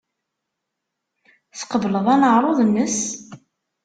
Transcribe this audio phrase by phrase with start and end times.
[1.59, 2.97] Tqebleḍ aneɛruḍ-nnes?